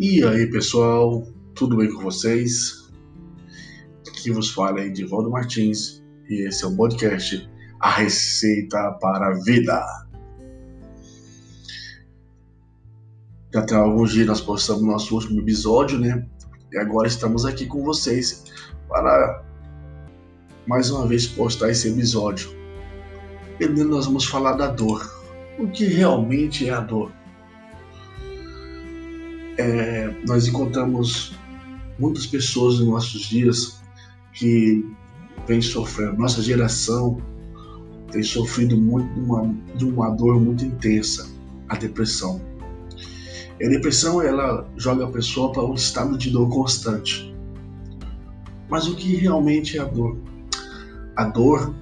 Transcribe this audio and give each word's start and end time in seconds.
E 0.00 0.22
aí, 0.22 0.46
pessoal, 0.46 1.26
tudo 1.56 1.76
bem 1.76 1.92
com 1.92 2.00
vocês? 2.02 2.88
Aqui 4.08 4.30
vos 4.30 4.48
fala 4.48 4.78
é 4.78 4.86
Edivaldo 4.86 5.28
Martins 5.28 6.04
e 6.30 6.46
esse 6.46 6.62
é 6.62 6.68
o 6.68 6.76
podcast 6.76 7.50
A 7.80 7.90
Receita 7.90 8.92
para 9.00 9.26
a 9.26 9.42
Vida. 9.42 9.84
Já 13.52 13.66
tem 13.66 13.76
alguns 13.76 14.12
dias 14.12 14.28
nós 14.28 14.40
postamos 14.40 14.84
nosso 14.84 15.16
último 15.16 15.40
episódio, 15.40 15.98
né? 15.98 16.24
E 16.72 16.78
agora 16.78 17.08
estamos 17.08 17.44
aqui 17.44 17.66
com 17.66 17.82
vocês 17.82 18.44
para 18.88 19.42
mais 20.68 20.92
uma 20.92 21.08
vez 21.08 21.26
postar 21.26 21.70
esse 21.70 21.88
episódio. 21.88 22.50
E 23.58 23.66
nós 23.66 24.06
vamos 24.06 24.26
falar 24.26 24.52
da 24.52 24.68
dor. 24.68 25.12
O 25.58 25.66
que 25.66 25.86
realmente 25.86 26.68
é 26.68 26.72
a 26.72 26.78
dor? 26.78 27.17
É, 29.58 30.14
nós 30.26 30.46
encontramos 30.46 31.32
muitas 31.98 32.26
pessoas 32.26 32.78
nos 32.78 32.88
nossos 32.88 33.22
dias 33.22 33.80
que 34.32 34.84
vêm 35.46 35.60
sofrendo. 35.60 36.16
Nossa 36.16 36.40
geração 36.40 37.20
tem 38.12 38.22
sofrido 38.22 38.76
muito 38.76 39.12
de 39.12 39.20
uma, 39.20 39.54
de 39.74 39.84
uma 39.84 40.10
dor 40.10 40.40
muito 40.40 40.64
intensa, 40.64 41.28
a 41.68 41.76
depressão. 41.76 42.40
E 43.60 43.66
a 43.66 43.68
depressão 43.68 44.22
ela 44.22 44.66
joga 44.76 45.04
a 45.04 45.10
pessoa 45.10 45.52
para 45.52 45.64
um 45.64 45.74
estado 45.74 46.16
de 46.16 46.30
dor 46.30 46.48
constante. 46.48 47.34
Mas 48.70 48.86
o 48.86 48.94
que 48.94 49.16
realmente 49.16 49.76
é 49.76 49.80
a 49.80 49.84
dor? 49.84 50.16
A 51.16 51.24
dor 51.24 51.74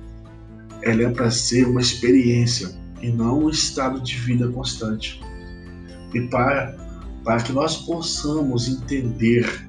ela 0.83 1.03
é 1.03 1.11
para 1.11 1.31
ser 1.31 1.67
uma 1.67 1.81
experiência 1.81 2.75
e 3.03 3.11
não 3.11 3.45
um 3.45 3.51
estado 3.51 4.01
de 4.01 4.17
vida 4.17 4.49
constante. 4.49 5.21
E 6.15 6.21
para 6.29 6.86
para 7.27 7.43
que 7.43 7.53
nós 7.53 7.79
possamos 7.79 8.69
entender 8.69 9.69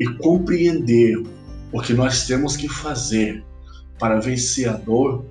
e 0.00 0.06
compreender 0.16 1.16
o 1.72 1.80
que 1.80 1.94
nós 1.94 2.26
temos 2.26 2.56
que 2.56 2.68
fazer 2.68 3.44
para 4.00 4.18
vencer 4.18 4.68
a 4.68 4.72
dor, 4.72 5.24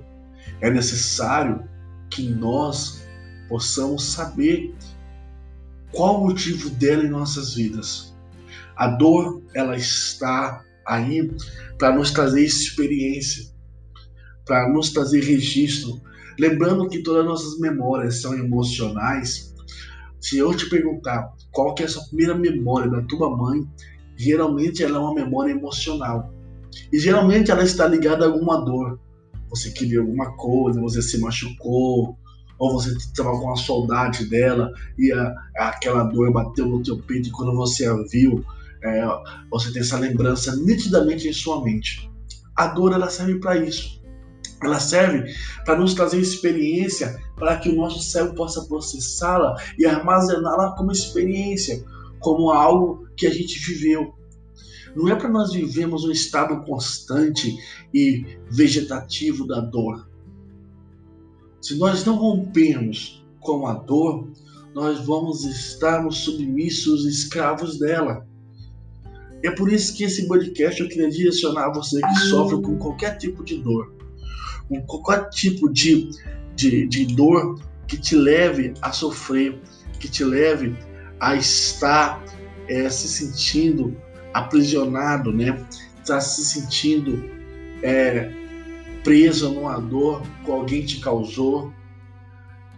é 0.62 0.70
necessário 0.70 1.62
que 2.08 2.26
nós 2.26 3.06
possamos 3.50 4.02
saber 4.02 4.74
qual 5.92 6.22
o 6.22 6.28
motivo 6.28 6.70
dela 6.70 7.04
em 7.04 7.10
nossas 7.10 7.52
vidas. 7.52 8.16
A 8.74 8.88
dor, 8.88 9.42
ela 9.54 9.76
está 9.76 10.64
aí 10.86 11.30
para 11.76 11.94
nos 11.94 12.12
trazer 12.12 12.46
experiência, 12.46 13.44
para 14.46 14.72
nos 14.72 14.90
trazer 14.90 15.22
registro. 15.22 16.00
Lembrando 16.38 16.88
que 16.88 17.02
todas 17.02 17.20
as 17.20 17.26
nossas 17.26 17.60
memórias 17.60 18.22
são 18.22 18.32
emocionais, 18.32 19.47
se 20.20 20.38
eu 20.38 20.54
te 20.54 20.68
perguntar 20.68 21.32
qual 21.52 21.74
que 21.74 21.82
é 21.82 21.86
a 21.86 21.88
sua 21.88 22.04
primeira 22.06 22.34
memória 22.34 22.90
da 22.90 23.02
tua 23.02 23.34
mãe, 23.36 23.66
geralmente 24.16 24.82
ela 24.82 24.98
é 24.98 25.00
uma 25.00 25.14
memória 25.14 25.52
emocional. 25.52 26.32
E 26.92 26.98
geralmente 26.98 27.50
ela 27.50 27.62
está 27.62 27.86
ligada 27.86 28.24
a 28.24 28.28
alguma 28.28 28.64
dor. 28.64 28.98
Você 29.50 29.70
queria 29.70 30.00
alguma 30.00 30.36
coisa, 30.36 30.80
você 30.80 31.00
se 31.00 31.18
machucou, 31.18 32.16
ou 32.58 32.72
você 32.72 32.90
estava 32.96 33.30
com 33.30 33.52
a 33.52 33.56
saudade 33.56 34.28
dela 34.28 34.72
e 34.98 35.12
a, 35.12 35.34
aquela 35.56 36.02
dor 36.04 36.32
bateu 36.32 36.66
no 36.66 36.82
teu 36.82 36.98
peito 36.98 37.28
e 37.28 37.32
quando 37.32 37.54
você 37.54 37.86
a 37.86 37.94
viu, 38.10 38.44
é, 38.82 39.06
você 39.50 39.72
tem 39.72 39.80
essa 39.80 39.98
lembrança 39.98 40.54
nitidamente 40.56 41.28
em 41.28 41.32
sua 41.32 41.62
mente. 41.62 42.10
A 42.56 42.66
dor 42.66 42.92
ela 42.92 43.08
serve 43.08 43.38
para 43.38 43.56
isso 43.56 43.97
ela 44.62 44.80
serve 44.80 45.32
para 45.64 45.78
nos 45.78 45.94
trazer 45.94 46.18
experiência, 46.18 47.20
para 47.36 47.56
que 47.58 47.68
o 47.68 47.76
nosso 47.76 48.00
cérebro 48.00 48.34
possa 48.34 48.64
processá-la 48.64 49.56
e 49.78 49.86
armazená-la 49.86 50.74
como 50.76 50.90
experiência, 50.90 51.84
como 52.18 52.50
algo 52.50 53.06
que 53.16 53.26
a 53.26 53.30
gente 53.30 53.58
viveu. 53.58 54.14
Não 54.96 55.08
é 55.08 55.14
para 55.14 55.28
nós 55.28 55.52
vivermos 55.52 56.04
um 56.04 56.10
estado 56.10 56.64
constante 56.64 57.56
e 57.94 58.38
vegetativo 58.50 59.46
da 59.46 59.60
dor. 59.60 60.08
Se 61.60 61.76
nós 61.76 62.04
não 62.04 62.16
rompermos 62.16 63.24
com 63.40 63.66
a 63.66 63.74
dor, 63.74 64.28
nós 64.74 65.04
vamos 65.04 65.44
estar 65.44 66.08
submissos, 66.10 67.04
escravos 67.06 67.78
dela. 67.78 68.26
É 69.44 69.50
por 69.52 69.72
isso 69.72 69.94
que 69.94 70.02
esse 70.02 70.26
podcast 70.26 70.80
eu 70.80 70.88
queria 70.88 71.10
direcionar 71.10 71.66
a 71.66 71.72
você 71.72 72.00
que 72.00 72.14
sofre 72.28 72.60
com 72.60 72.76
qualquer 72.76 73.18
tipo 73.18 73.44
de 73.44 73.58
dor 73.58 73.97
com 74.68 74.80
qualquer 74.82 75.28
tipo 75.30 75.72
de, 75.72 76.10
de, 76.54 76.86
de 76.86 77.06
dor 77.06 77.58
que 77.86 77.96
te 77.96 78.14
leve 78.14 78.74
a 78.82 78.92
sofrer, 78.92 79.58
que 79.98 80.08
te 80.08 80.24
leve 80.24 80.76
a 81.18 81.34
estar 81.34 82.22
é, 82.68 82.88
se 82.90 83.08
sentindo 83.08 83.96
aprisionado, 84.32 85.32
né? 85.32 85.66
Estar 86.00 86.20
se 86.20 86.44
sentindo 86.44 87.24
é, 87.82 88.30
preso 89.02 89.50
numa 89.50 89.78
dor 89.80 90.22
que 90.44 90.50
alguém 90.50 90.84
te 90.84 91.00
causou, 91.00 91.72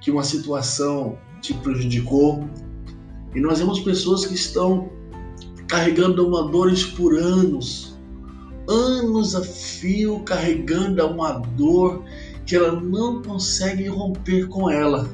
que 0.00 0.10
uma 0.10 0.22
situação 0.22 1.18
te 1.40 1.52
prejudicou. 1.54 2.48
E 3.34 3.40
nós 3.40 3.58
vemos 3.58 3.80
pessoas 3.80 4.26
que 4.26 4.34
estão 4.34 4.90
carregando 5.68 6.26
uma 6.26 6.48
dor 6.48 6.72
por 6.96 7.16
anos, 7.16 7.89
anos 8.70 9.34
a 9.34 9.42
fio 9.42 10.20
carregando 10.20 11.04
uma 11.04 11.32
dor 11.32 12.04
que 12.46 12.54
ela 12.54 12.80
não 12.80 13.20
consegue 13.22 13.88
romper 13.88 14.46
com 14.46 14.70
ela. 14.70 15.10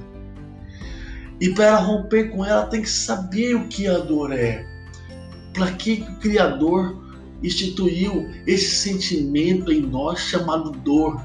E 1.40 1.50
para 1.50 1.76
romper 1.76 2.30
com 2.30 2.44
ela 2.44 2.66
tem 2.66 2.82
que 2.82 2.90
saber 2.90 3.56
o 3.56 3.68
que 3.68 3.86
a 3.86 3.98
dor 3.98 4.32
é. 4.32 4.66
Para 5.54 5.72
que 5.72 6.04
o 6.08 6.16
Criador 6.20 7.02
instituiu 7.42 8.30
esse 8.46 8.76
sentimento 8.76 9.72
em 9.72 9.80
nós 9.80 10.20
chamado 10.20 10.70
dor? 10.70 11.20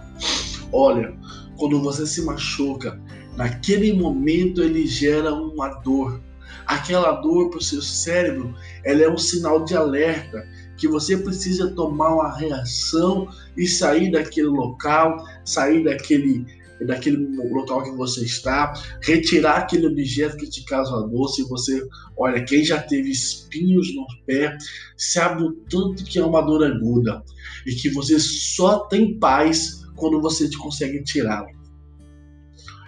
Olha, 0.71 1.13
quando 1.57 1.81
você 1.81 2.05
se 2.05 2.21
machuca, 2.23 2.99
naquele 3.35 3.93
momento 3.93 4.61
ele 4.61 4.87
gera 4.87 5.33
uma 5.33 5.69
dor. 5.75 6.21
Aquela 6.65 7.13
dor 7.13 7.49
para 7.49 7.59
o 7.59 7.63
seu 7.63 7.81
cérebro, 7.81 8.53
ela 8.83 9.01
é 9.01 9.09
um 9.09 9.17
sinal 9.17 9.65
de 9.65 9.75
alerta 9.75 10.47
que 10.77 10.87
você 10.87 11.17
precisa 11.17 11.71
tomar 11.71 12.15
uma 12.15 12.35
reação 12.35 13.27
e 13.55 13.67
sair 13.67 14.11
daquele 14.11 14.47
local, 14.47 15.17
sair 15.45 15.83
daquele 15.83 16.45
daquele 16.85 17.17
local 17.37 17.83
que 17.83 17.91
você 17.91 18.23
está, 18.23 18.73
retirar 19.01 19.57
aquele 19.57 19.87
objeto 19.87 20.37
que 20.37 20.49
te 20.49 20.63
causa 20.65 21.07
dor. 21.07 21.27
Se 21.29 21.43
você, 21.43 21.87
olha, 22.17 22.43
quem 22.43 22.63
já 22.63 22.81
teve 22.81 23.11
espinhos 23.11 23.93
no 23.93 24.05
pé, 24.25 24.57
sabe 24.97 25.43
o 25.43 25.53
tanto 25.69 26.03
que 26.03 26.19
é 26.19 26.25
uma 26.25 26.41
dor 26.41 26.63
aguda 26.63 27.23
e 27.65 27.75
que 27.75 27.89
você 27.89 28.19
só 28.19 28.79
tem 28.87 29.17
paz 29.19 29.83
quando 29.95 30.19
você 30.21 30.49
consegue 30.57 31.03
tirá-lo. 31.03 31.49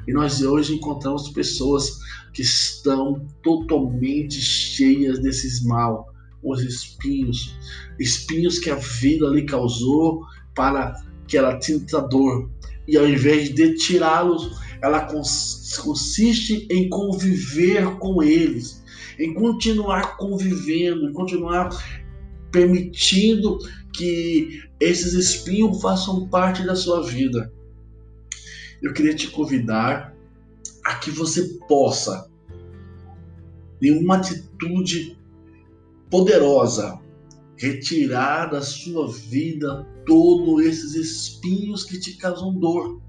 E 0.08 0.12
nós 0.12 0.42
hoje 0.42 0.76
encontramos 0.76 1.30
pessoas 1.30 2.00
que 2.34 2.42
estão 2.42 3.26
totalmente 3.42 4.42
cheias 4.42 5.20
desses 5.20 5.64
mal, 5.64 6.13
os 6.44 6.62
espinhos, 6.62 7.56
espinhos 8.00 8.60
que 8.60 8.70
a 8.70 8.76
vida 8.76 9.28
lhe 9.30 9.44
causou 9.44 10.24
para 10.56 10.94
que 11.28 11.38
ela 11.38 11.60
sinta 11.62 12.02
dor. 12.02 12.50
E 12.88 12.98
ao 12.98 13.08
invés 13.08 13.54
de 13.54 13.76
tirá-los, 13.76 14.58
ela 14.82 15.08
consiste 15.08 16.68
em 16.70 16.90
conviver 16.90 17.98
com 17.98 18.22
eles, 18.22 18.84
em 19.18 19.34
continuar 19.34 20.18
convivendo, 20.18 21.08
em 21.08 21.14
continuar 21.14 21.70
permitindo 22.52 23.58
que 23.94 24.62
esses 24.80 25.14
espinhos 25.14 25.82
façam 25.82 26.28
parte 26.28 26.66
da 26.66 26.76
sua 26.76 27.02
vida. 27.02 27.52
Eu 28.82 28.92
queria 28.92 29.16
te 29.16 29.30
convidar 29.30 30.14
a 30.84 30.96
que 30.96 31.10
você 31.10 31.58
possa, 31.68 32.30
em 33.82 33.92
uma 33.98 34.18
atitude 34.18 35.18
poderosa 36.14 37.00
retirar 37.58 38.46
da 38.52 38.62
sua 38.62 39.12
vida 39.12 39.84
todos 40.06 40.64
esses 40.64 40.94
espinhos 40.94 41.84
que 41.84 42.00
te 42.00 42.18
causam 42.18 42.54
dor. 42.54 43.02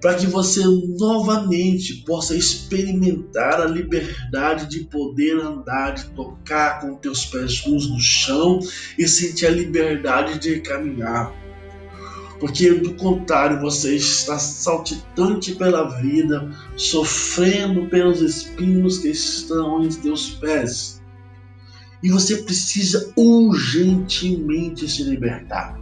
Para 0.00 0.16
que 0.16 0.26
você 0.26 0.64
novamente 0.98 2.02
possa 2.04 2.36
experimentar 2.36 3.60
a 3.60 3.64
liberdade 3.64 4.68
de 4.68 4.86
poder 4.86 5.38
andar, 5.38 5.92
de 5.94 6.06
tocar 6.16 6.80
com 6.80 6.96
teus 6.96 7.26
pés 7.26 7.64
nus 7.64 7.88
no 7.88 8.00
chão 8.00 8.58
e 8.98 9.06
sentir 9.06 9.46
a 9.46 9.50
liberdade 9.50 10.40
de 10.40 10.60
caminhar. 10.62 11.32
Porque 12.40 12.74
do 12.74 12.92
contrário, 12.94 13.60
você 13.60 13.94
está 13.94 14.36
saltitante 14.36 15.54
pela 15.54 15.96
vida, 16.00 16.50
sofrendo 16.76 17.86
pelos 17.86 18.20
espinhos 18.20 18.98
que 18.98 19.10
estão 19.10 19.84
em 19.84 19.88
teus 19.90 20.30
pés 20.30 21.05
e 22.06 22.08
você 22.08 22.36
precisa 22.36 23.12
urgentemente 23.16 24.88
se 24.88 25.02
libertar. 25.02 25.76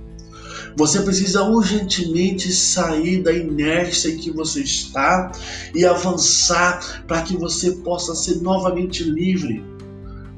Você 0.75 1.03
precisa 1.03 1.43
urgentemente 1.43 2.50
sair 2.50 3.23
da 3.23 3.31
inércia 3.31 4.09
em 4.09 4.17
que 4.17 4.31
você 4.31 4.61
está 4.61 5.31
e 5.75 5.85
avançar 5.85 7.05
para 7.06 7.21
que 7.21 7.37
você 7.37 7.73
possa 7.73 8.15
ser 8.15 8.37
novamente 8.37 9.05
livre. 9.05 9.62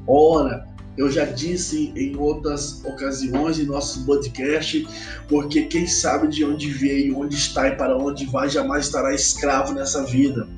Ora, 0.05 0.67
eu 0.97 1.09
já 1.09 1.23
disse 1.23 1.93
em 1.95 2.17
outras 2.17 2.83
ocasiões 2.83 3.57
em 3.57 3.65
nosso 3.65 4.05
podcast, 4.05 4.85
porque 5.29 5.67
quem 5.67 5.87
sabe 5.87 6.27
de 6.27 6.43
onde 6.43 6.69
veio, 6.69 7.17
onde 7.17 7.37
está 7.37 7.69
e 7.69 7.77
para 7.77 7.97
onde 7.97 8.25
vai, 8.25 8.49
jamais 8.49 8.87
estará 8.87 9.15
escravo 9.15 9.73
nessa 9.73 10.03
vida. 10.03 10.49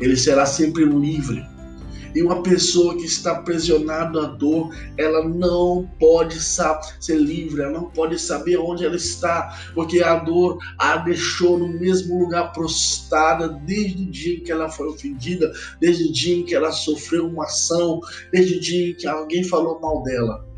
Ele 0.00 0.16
será 0.16 0.46
sempre 0.46 0.86
livre. 0.86 1.51
E 2.14 2.22
uma 2.22 2.42
pessoa 2.42 2.96
que 2.96 3.04
está 3.04 3.32
aprisionada 3.32 4.22
à 4.22 4.26
dor, 4.26 4.74
ela 4.98 5.26
não 5.26 5.88
pode 5.98 6.38
ser 6.40 7.16
livre, 7.16 7.62
ela 7.62 7.72
não 7.72 7.90
pode 7.90 8.18
saber 8.18 8.58
onde 8.58 8.84
ela 8.84 8.96
está, 8.96 9.58
porque 9.74 10.02
a 10.02 10.16
dor 10.16 10.58
a 10.78 10.98
deixou 10.98 11.58
no 11.58 11.68
mesmo 11.68 12.18
lugar 12.18 12.52
prostrada 12.52 13.48
desde 13.48 14.02
o 14.02 14.10
dia 14.10 14.36
em 14.36 14.40
que 14.40 14.52
ela 14.52 14.68
foi 14.68 14.88
ofendida, 14.88 15.52
desde 15.80 16.04
o 16.04 16.12
dia 16.12 16.36
em 16.36 16.44
que 16.44 16.54
ela 16.54 16.70
sofreu 16.70 17.26
uma 17.26 17.44
ação, 17.44 18.00
desde 18.32 18.56
o 18.56 18.60
dia 18.60 18.90
em 18.90 18.94
que 18.94 19.06
alguém 19.06 19.44
falou 19.44 19.80
mal 19.80 20.02
dela. 20.02 20.52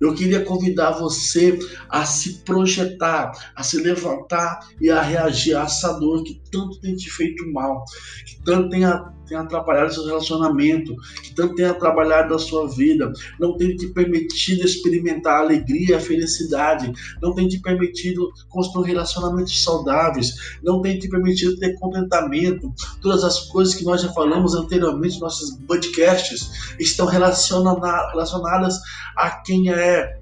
Eu 0.00 0.14
queria 0.14 0.42
convidar 0.42 0.92
você 0.92 1.58
a 1.90 2.06
se 2.06 2.38
projetar, 2.42 3.32
a 3.54 3.62
se 3.62 3.76
levantar 3.76 4.66
e 4.80 4.88
a 4.88 5.02
reagir 5.02 5.54
a 5.54 5.64
essa 5.64 5.92
dor 5.92 6.24
que 6.24 6.40
tanto 6.50 6.80
tem 6.80 6.96
te 6.96 7.10
feito 7.10 7.46
mal, 7.52 7.84
que 8.26 8.42
tanto 8.42 8.70
tem, 8.70 8.82
tem 9.30 9.38
atrapalhado 9.38 9.94
seu 9.94 10.04
relacionamento, 10.04 10.94
que 11.22 11.32
tanto 11.32 11.54
tem 11.54 11.64
atrapalhado 11.64 12.34
a 12.34 12.38
sua 12.38 12.68
vida, 12.68 13.12
não 13.38 13.56
tem 13.56 13.76
te 13.76 13.86
permitido 13.86 14.66
experimentar 14.66 15.36
a 15.36 15.40
alegria, 15.40 15.98
a 15.98 16.00
felicidade, 16.00 16.92
não 17.22 17.32
tem 17.32 17.46
te 17.46 17.60
permitido 17.60 18.28
construir 18.48 18.88
relacionamentos 18.88 19.62
saudáveis, 19.62 20.58
não 20.64 20.82
tem 20.82 20.98
te 20.98 21.08
permitido 21.08 21.56
ter 21.58 21.78
contentamento. 21.78 22.74
Todas 23.00 23.22
as 23.22 23.46
coisas 23.48 23.74
que 23.74 23.84
nós 23.84 24.02
já 24.02 24.12
falamos 24.12 24.54
anteriormente 24.54 25.14
nos 25.14 25.20
nossos 25.20 25.56
podcasts 25.66 26.74
estão 26.78 27.06
relacionadas 27.06 28.80
a 29.16 29.30
quem 29.30 29.72
é. 29.72 30.18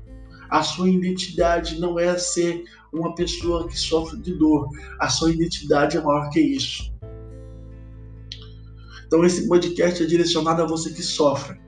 A 0.51 0.63
sua 0.63 0.89
identidade 0.89 1.79
não 1.79 1.99
é 1.99 2.17
ser 2.17 2.65
uma 2.93 3.15
pessoa 3.15 3.69
que 3.69 3.79
sofre 3.79 4.19
de 4.19 4.35
dor. 4.35 4.69
A 4.99 5.09
sua 5.09 5.31
identidade 5.31 5.97
é 5.97 6.01
maior 6.01 6.31
que 6.31 6.41
isso. 6.41 6.91
Então 9.09 9.25
esse 9.25 9.49
podcast 9.49 10.03
é 10.03 10.07
direcionado 10.07 10.63
a 10.63 10.67
você 10.67 10.91
que 10.91 11.03
sofre. 11.03 11.59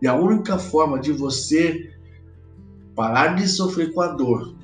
E 0.00 0.08
a 0.08 0.14
única 0.14 0.58
forma 0.58 0.98
de 0.98 1.12
você 1.12 1.94
parar 2.94 3.36
de 3.36 3.46
sofrer 3.46 3.92
com 3.92 4.00
a 4.00 4.08
dor, 4.08 4.56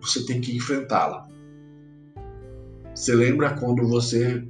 você 0.00 0.26
tem 0.26 0.40
que 0.40 0.56
enfrentá-la. 0.56 1.28
Você 2.92 3.14
lembra 3.14 3.54
quando 3.54 3.86
você 3.88 4.44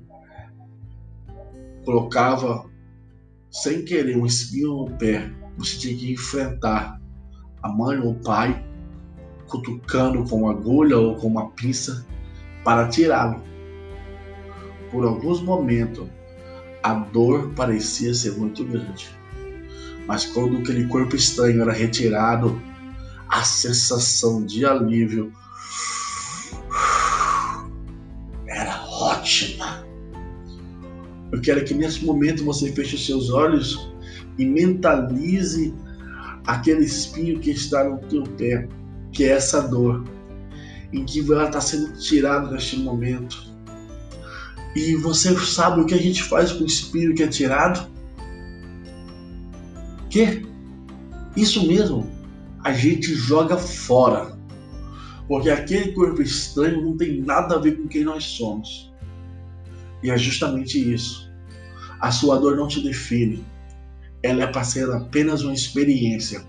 colocava 1.84 2.70
sem 3.50 3.84
querer 3.84 4.16
um 4.16 4.24
espinho 4.24 4.68
no 4.68 4.96
pé, 4.96 5.30
você 5.58 5.76
tinha 5.76 5.96
que 5.96 6.12
enfrentar 6.12 6.98
a 7.62 7.68
mãe 7.68 7.98
ou 7.98 8.12
o 8.12 8.20
pai 8.22 8.64
cutucando 9.46 10.24
com 10.24 10.42
uma 10.42 10.52
agulha 10.52 10.96
ou 10.96 11.16
com 11.16 11.26
uma 11.26 11.50
pinça 11.50 12.06
para 12.64 12.88
tirá-lo. 12.88 13.42
Por 14.90 15.04
alguns 15.04 15.40
momentos, 15.40 16.06
a 16.82 16.94
dor 16.94 17.52
parecia 17.54 18.14
ser 18.14 18.32
muito 18.32 18.64
grande. 18.64 19.08
Mas 20.06 20.24
quando 20.24 20.58
aquele 20.58 20.86
corpo 20.86 21.14
estranho 21.14 21.60
era 21.60 21.72
retirado, 21.72 22.60
a 23.28 23.44
sensação 23.44 24.44
de 24.44 24.64
alívio 24.64 25.32
era 28.46 28.82
ótima. 28.86 29.84
Eu 31.30 31.40
quero 31.42 31.64
que 31.64 31.74
nesse 31.74 32.04
momento 32.04 32.44
você 32.44 32.72
feche 32.72 32.94
os 32.94 33.04
seus 33.04 33.30
olhos 33.30 33.92
e 34.38 34.46
mentalize 34.46 35.74
aquele 36.46 36.84
espinho 36.84 37.38
que 37.38 37.50
está 37.50 37.84
no 37.84 37.98
teu 38.08 38.22
pé, 38.22 38.66
que 39.12 39.24
é 39.24 39.28
essa 39.28 39.60
dor, 39.68 40.04
em 40.90 41.04
que 41.04 41.20
ela 41.20 41.44
está 41.44 41.60
sendo 41.60 41.92
tirada 41.98 42.50
neste 42.50 42.78
momento. 42.78 43.52
E 44.74 44.94
você 44.96 45.36
sabe 45.38 45.80
o 45.80 45.86
que 45.86 45.94
a 45.94 46.00
gente 46.00 46.22
faz 46.22 46.52
com 46.52 46.64
o 46.64 46.66
espinho 46.66 47.14
que 47.14 47.22
é 47.22 47.28
tirado? 47.28 47.88
Que? 50.10 50.46
Isso 51.36 51.66
mesmo, 51.66 52.10
a 52.64 52.72
gente 52.72 53.14
joga 53.14 53.56
fora. 53.56 54.36
Porque 55.26 55.50
aquele 55.50 55.92
corpo 55.92 56.22
estranho 56.22 56.82
não 56.82 56.96
tem 56.96 57.20
nada 57.20 57.56
a 57.56 57.58
ver 57.58 57.76
com 57.76 57.86
quem 57.86 58.04
nós 58.04 58.24
somos. 58.24 58.92
E 60.02 60.10
é 60.10 60.16
justamente 60.16 60.78
isso. 60.92 61.30
A 62.00 62.10
sua 62.10 62.38
dor 62.38 62.56
não 62.56 62.68
te 62.68 62.80
define. 62.82 63.44
Ela 64.22 64.44
é 64.44 64.46
para 64.46 64.64
ser 64.64 64.90
apenas 64.90 65.42
uma 65.42 65.52
experiência. 65.52 66.42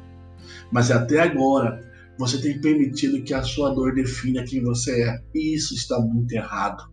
Mas 0.72 0.92
até 0.92 1.20
agora, 1.20 1.82
você 2.18 2.40
tem 2.40 2.60
permitido 2.60 3.24
que 3.24 3.34
a 3.34 3.44
sua 3.44 3.72
dor 3.72 3.94
defina 3.94 4.44
quem 4.44 4.64
você 4.64 5.04
é. 5.04 5.22
E 5.34 5.56
isso 5.56 5.74
está 5.74 6.00
muito 6.00 6.32
errado. 6.32 6.90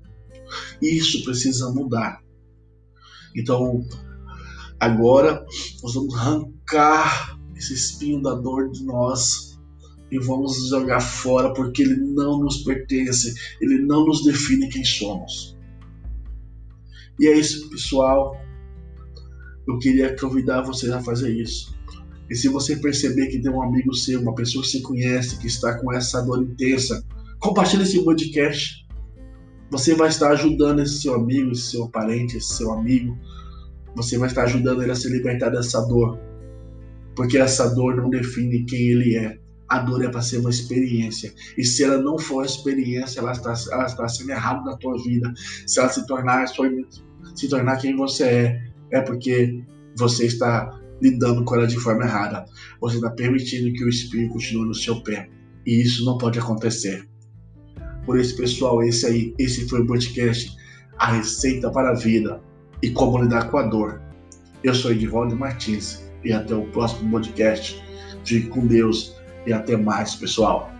Isso 0.81 1.25
precisa 1.25 1.71
mudar. 1.71 2.23
Então, 3.35 3.85
agora, 4.81 5.45
nós 5.83 5.95
vamos 5.95 6.15
arrancar 6.15 7.39
esse 7.55 7.75
espinho 7.75 8.23
da 8.23 8.35
dor 8.35 8.71
de 8.71 8.85
nós 8.85 9.59
e 10.11 10.19
vamos 10.19 10.69
jogar 10.69 11.01
fora 11.01 11.53
porque 11.53 11.83
ele 11.83 11.97
não 11.97 12.39
nos 12.39 12.59
pertence, 12.59 13.35
ele 13.61 13.79
não 13.81 14.07
nos 14.07 14.25
define 14.25 14.69
quem 14.69 14.85
somos. 14.85 15.57
E 17.19 17.27
é 17.27 17.39
isso, 17.39 17.69
pessoal. 17.71 18.37
Eu 19.67 19.79
queria 19.79 20.17
convidar 20.17 20.63
vocês 20.63 20.93
a 20.93 21.03
fazer 21.03 21.31
isso. 21.31 21.75
E 22.29 22.35
se 22.35 22.49
você 22.49 22.77
perceber 22.77 23.29
que 23.29 23.41
tem 23.41 23.51
um 23.51 23.63
amigo 23.63 23.95
seu, 23.95 24.21
uma 24.21 24.35
pessoa 24.35 24.63
que 24.65 24.71
você 24.71 24.81
conhece, 24.81 25.39
que 25.39 25.47
está 25.47 25.79
com 25.79 25.93
essa 25.93 26.23
dor 26.23 26.43
intensa, 26.43 27.05
compartilhe 27.39 27.83
esse 27.83 28.03
podcast. 28.03 28.86
Você 29.71 29.95
vai 29.95 30.09
estar 30.09 30.31
ajudando 30.31 30.81
esse 30.81 31.01
seu 31.01 31.15
amigo, 31.15 31.51
esse 31.53 31.71
seu 31.71 31.89
parente, 31.89 32.37
esse 32.37 32.55
seu 32.55 32.73
amigo. 32.73 33.17
Você 33.97 34.17
vai 34.19 34.29
estar 34.29 34.45
ajudando 34.45 34.83
ele 34.83 34.93
a 34.93 34.95
se 34.95 35.09
libertar 35.09 35.51
dessa 35.51 35.81
dor. 35.83 36.19
Porque 37.15 37.39
essa 37.39 37.75
dor 37.75 37.97
não 37.97 38.11
define 38.11 38.65
quem 38.65 38.91
ele 38.91 39.17
é. 39.17 39.39
A 39.69 39.81
dor 39.81 40.05
é 40.05 40.09
para 40.09 40.23
ser 40.23 40.39
uma 40.39 40.51
experiência. 40.51 41.35
E 41.59 41.65
se 41.65 41.83
ela 41.83 41.99
não 41.99 42.19
for 42.19 42.45
experiência, 42.45 43.19
ela 43.19 43.33
está, 43.33 43.55
ela 43.73 43.87
está 43.87 44.09
sendo 44.09 44.31
errada 44.31 44.63
na 44.63 44.77
tua 44.77 45.03
vida. 45.03 45.33
Se 45.67 45.81
ela 45.81 45.89
se 45.89 46.07
tornar, 46.07 46.47
se 46.47 47.49
tornar 47.49 47.77
quem 47.79 47.97
você 47.97 48.25
é, 48.25 48.71
é 48.93 49.01
porque 49.01 49.61
você 49.97 50.27
está 50.27 50.79
lidando 51.03 51.45
com 51.45 51.57
ela 51.57 51.67
de 51.67 51.79
forma 51.81 52.05
errada. 52.05 52.47
Você 52.81 52.97
está 52.97 53.11
permitindo 53.11 53.73
que 53.73 53.85
o 53.85 53.89
espinho 53.89 54.29
continue 54.29 54.69
no 54.69 54.75
seu 54.75 55.03
pé. 55.03 55.29
E 55.67 55.83
isso 55.83 56.05
não 56.05 56.17
pode 56.17 56.39
acontecer. 56.39 57.09
Por 58.07 58.19
isso, 58.19 58.37
pessoal, 58.37 58.83
esse 58.85 59.05
aí, 59.05 59.35
esse 59.37 59.69
foi 59.69 59.81
o 59.81 59.87
podcast 59.87 60.57
A 60.99 61.13
Receita 61.13 61.69
para 61.71 61.91
a 61.91 61.95
Vida 61.95 62.41
e 62.81 62.91
Como 62.91 63.21
Lidar 63.21 63.51
com 63.51 63.59
a 63.59 63.63
Dor. 63.65 64.01
Eu 64.63 64.75
sou 64.75 64.93
Edivaldo 64.93 65.37
Martins 65.37 66.03
e 66.25 66.33
até 66.33 66.55
o 66.55 66.67
próximo 66.69 67.11
podcast. 67.11 67.83
Fique 68.25 68.47
com 68.49 68.65
Deus 68.65 69.15
e 69.45 69.53
até 69.53 69.77
mais, 69.77 70.15
pessoal. 70.15 70.76